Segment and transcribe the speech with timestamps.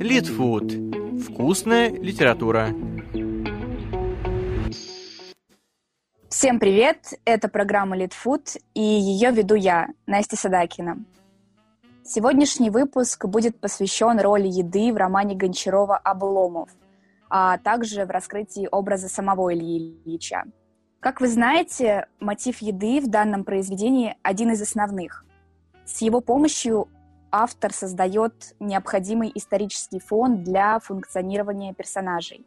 [0.00, 0.72] Литфуд.
[1.24, 2.68] Вкусная литература.
[6.28, 7.14] Всем привет!
[7.24, 10.98] Это программа Литфуд, и ее веду я, Настя Садакина.
[12.04, 16.70] Сегодняшний выпуск будет посвящен роли еды в романе Гончарова «Обломов»,
[17.28, 20.44] а также в раскрытии образа самого Ильи Ильича.
[21.00, 25.24] Как вы знаете, мотив еды в данном произведении один из основных.
[25.84, 26.86] С его помощью
[27.30, 32.46] автор создает необходимый исторический фон для функционирования персонажей.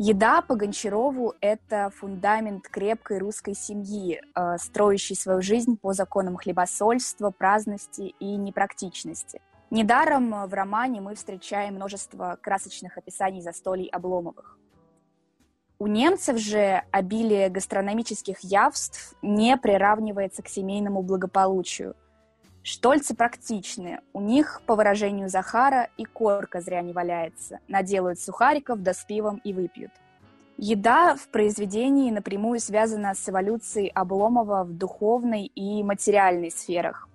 [0.00, 7.30] Еда по Гончарову– это фундамент крепкой русской семьи, э, строящей свою жизнь по законам хлебосольства,
[7.30, 9.40] праздности и непрактичности.
[9.70, 14.56] Недаром в романе мы встречаем множество красочных описаний застолий Обломовых.
[15.80, 21.96] У немцев же обилие гастрономических явств не приравнивается к семейному благополучию–
[22.68, 24.00] Штольцы практичны.
[24.12, 27.60] У них, по выражению Захара, и корка зря не валяется.
[27.66, 29.90] Наделают сухариков, да с пивом и выпьют.
[30.58, 37.08] Еда в произведении напрямую связана с эволюцией Обломова в духовной и материальной сферах.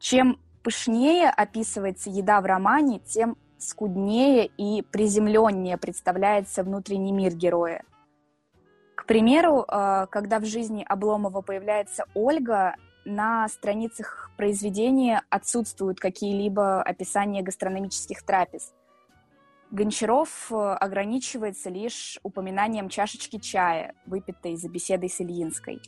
[0.00, 7.84] Чем пышнее описывается еда в романе, тем скуднее и приземленнее представляется внутренний мир героя.
[8.96, 12.74] К примеру, э, когда в жизни Обломова появляется Ольга,
[13.04, 18.72] на страницах произведения отсутствуют какие-либо описания гастрономических трапез.
[19.70, 25.80] Гончаров э, ограничивается лишь упоминанием чашечки чая, выпитой за беседой с Ильинской.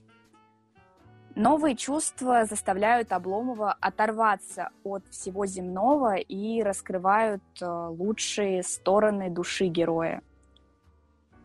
[1.34, 10.22] Новые чувства заставляют Обломова оторваться от всего земного и раскрывают э, лучшие стороны души героя.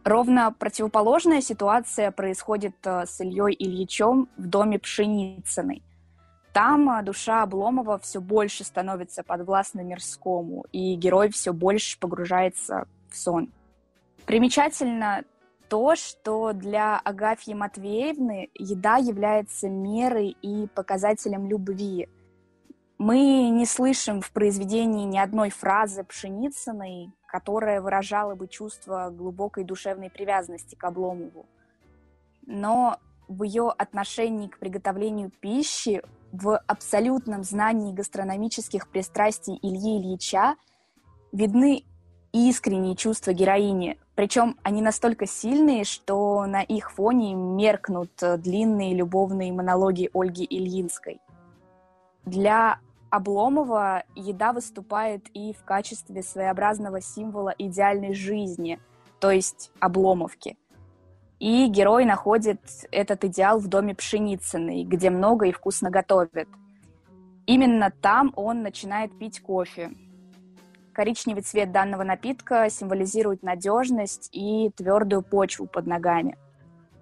[0.07, 5.83] Ровно противоположная ситуация происходит э, с Ильей Ильичем в доме Пшеницыной.
[6.53, 13.17] Там э, душа Обломова все больше становится подвластна мирскому, и герой все больше погружается в
[13.17, 13.51] сон.
[14.25, 15.25] Примечательно
[15.67, 22.07] то, что для Агафьи Матвеевны еда является мерой и показателем любви.
[22.97, 30.09] Мы не слышим в произведении ни одной фразы Пшеницыной, которая выражала бы чувство глубокой душевной
[30.09, 31.45] привязанности к Обломову.
[32.47, 32.97] Но
[33.27, 40.55] в ее отношении к приготовлению пищи, в абсолютном знании гастрономических пристрастий Ильи Ильича
[41.31, 41.83] видны
[42.33, 50.09] искренние чувства героини, причем они настолько сильные, что на их фоне меркнут длинные любовные монологи
[50.13, 51.21] Ольги Ильинской.
[52.25, 52.79] Для
[53.09, 58.79] Обломова еда выступает и в качестве своеобразного символа идеальной жизни,
[59.19, 60.57] то есть обломовки.
[61.39, 62.59] И герой находит
[62.91, 66.49] этот идеал в доме Пшеницыной, где много и вкусно готовят.
[67.45, 69.91] Именно там он начинает пить кофе.
[70.91, 76.37] Коричневый цвет данного напитка символизирует надежность и твердую почву под ногами.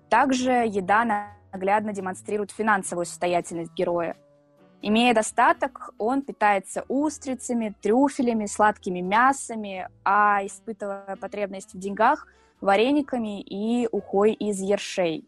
[0.09, 4.15] Также еда наглядно демонстрирует финансовую состоятельность героя–
[4.87, 12.27] Имея достаток, он питается устрицами, трюфелями, сладкими мясами, а испытывая потребность в деньгах,
[12.61, 15.27] варениками и ухой из ершей.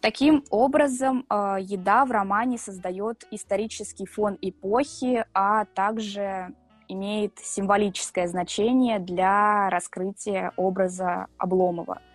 [0.00, 6.52] Таким образом, э, еда в романе создает исторический фон эпохи, а также
[6.88, 12.02] имеет символическое значение для раскрытия образа Обломова–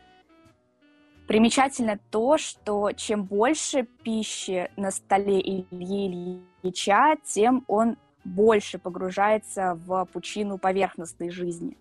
[1.31, 10.03] Примечательно то, что чем больше пищи на столе Ильи Ильича, тем он больше погружается в
[10.11, 11.77] пучину поверхностной жизни.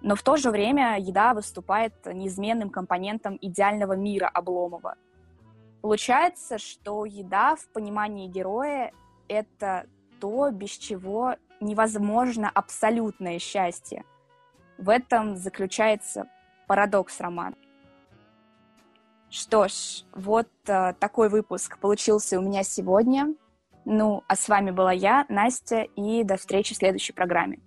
[0.00, 4.94] Но в то же время еда выступает неизменным компонентом идеального мира Обломова.
[5.82, 8.92] Получается, что еда в понимании героя—
[9.28, 9.84] это
[10.20, 14.06] то, без чего невозможно абсолютное счастье.
[14.78, 16.30] В этом заключается
[16.66, 17.56] парадокс романа.
[19.34, 23.34] Что ж, вот э, такой выпуск получился у меня сегодня.
[23.84, 27.58] Ну, а с вами была я, Настя, и до встречи в следующей программе.